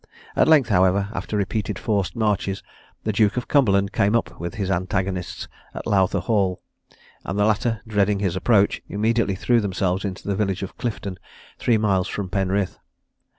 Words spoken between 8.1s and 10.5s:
his approach, immediately threw themselves into the